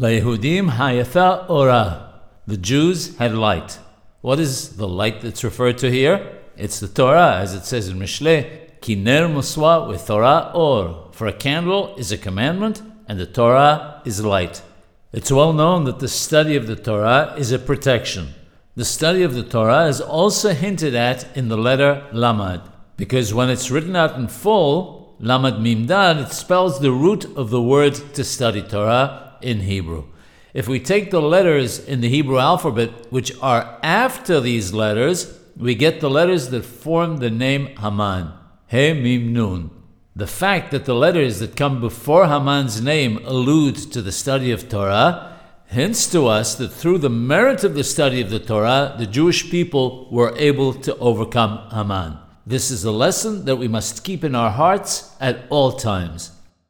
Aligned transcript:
Hayatha 0.00 1.50
ora. 1.50 2.22
The 2.46 2.56
Jews 2.56 3.18
had 3.18 3.34
light. 3.34 3.78
What 4.22 4.40
is 4.40 4.76
the 4.78 4.88
light 4.88 5.20
that's 5.20 5.44
referred 5.44 5.76
to 5.78 5.90
here? 5.90 6.38
It's 6.56 6.80
the 6.80 6.88
Torah, 6.88 7.36
as 7.36 7.52
it 7.52 7.66
says 7.66 7.88
in 7.88 7.98
Mishle, 7.98 8.80
Kiner 8.80 9.28
muswa 9.28 9.86
with 9.86 10.06
Torah 10.06 10.52
or. 10.54 11.10
For 11.12 11.26
a 11.26 11.34
candle 11.34 11.94
is 11.96 12.12
a 12.12 12.16
commandment, 12.16 12.80
and 13.08 13.20
the 13.20 13.26
Torah 13.26 14.00
is 14.06 14.24
light. 14.24 14.62
It's 15.12 15.30
well 15.30 15.52
known 15.52 15.84
that 15.84 15.98
the 15.98 16.08
study 16.08 16.56
of 16.56 16.66
the 16.66 16.76
Torah 16.76 17.34
is 17.36 17.52
a 17.52 17.58
protection. 17.58 18.28
The 18.76 18.86
study 18.86 19.22
of 19.22 19.34
the 19.34 19.42
Torah 19.42 19.84
is 19.84 20.00
also 20.00 20.54
hinted 20.54 20.94
at 20.94 21.26
in 21.36 21.48
the 21.48 21.58
letter 21.58 22.06
Lamad, 22.10 22.62
because 22.96 23.34
when 23.34 23.50
it's 23.50 23.70
written 23.70 23.96
out 23.96 24.16
in 24.16 24.28
full, 24.28 25.18
Lamad 25.20 25.60
Mimdad, 25.60 26.22
it 26.22 26.32
spells 26.32 26.80
the 26.80 26.90
root 26.90 27.26
of 27.36 27.50
the 27.50 27.60
word 27.60 27.92
to 28.14 28.24
study 28.24 28.62
Torah 28.62 29.26
in 29.42 29.60
Hebrew. 29.60 30.04
If 30.52 30.66
we 30.66 30.80
take 30.80 31.10
the 31.10 31.22
letters 31.22 31.78
in 31.78 32.00
the 32.00 32.08
Hebrew 32.08 32.38
alphabet, 32.38 32.90
which 33.10 33.32
are 33.40 33.78
after 33.82 34.40
these 34.40 34.72
letters, 34.72 35.38
we 35.56 35.74
get 35.74 36.00
the 36.00 36.10
letters 36.10 36.48
that 36.50 36.64
form 36.64 37.18
the 37.18 37.30
name 37.30 37.66
Haman. 37.76 38.32
He 38.68 38.92
Mim 38.92 39.32
Nun. 39.32 39.70
The 40.16 40.26
fact 40.26 40.72
that 40.72 40.86
the 40.86 40.94
letters 40.94 41.38
that 41.38 41.56
come 41.56 41.80
before 41.80 42.26
Haman's 42.26 42.80
name 42.80 43.18
allude 43.24 43.76
to 43.92 44.02
the 44.02 44.12
study 44.12 44.50
of 44.50 44.68
Torah 44.68 45.38
hints 45.66 46.10
to 46.10 46.26
us 46.26 46.56
that 46.56 46.68
through 46.68 46.98
the 46.98 47.08
merit 47.08 47.62
of 47.62 47.74
the 47.74 47.84
study 47.84 48.20
of 48.20 48.30
the 48.30 48.40
Torah, 48.40 48.96
the 48.98 49.06
Jewish 49.06 49.50
people 49.50 50.08
were 50.10 50.36
able 50.36 50.74
to 50.74 50.96
overcome 50.98 51.70
Haman. 51.70 52.18
This 52.44 52.72
is 52.72 52.84
a 52.84 52.90
lesson 52.90 53.44
that 53.44 53.56
we 53.56 53.68
must 53.68 54.02
keep 54.02 54.24
in 54.24 54.34
our 54.34 54.50
hearts 54.50 55.14
at 55.20 55.44
all 55.48 55.72
times. 55.72 56.32